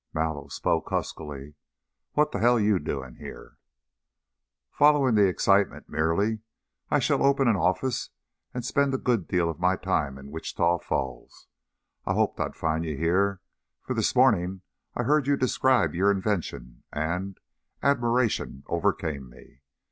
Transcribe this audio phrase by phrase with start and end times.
[0.15, 1.53] Mallow spoke huskily,
[2.13, 3.59] "What the hell you doing here?"
[4.71, 6.39] "Following the excitement, merely.
[6.89, 8.09] I shall open an office
[8.51, 11.45] and spend a good deal of my time in Wichita Falls.
[12.03, 13.41] I hoped I'd find you here,
[13.83, 14.63] for this morning
[14.95, 17.39] I heard you describe your invention and
[17.83, 19.61] admiration overcame me.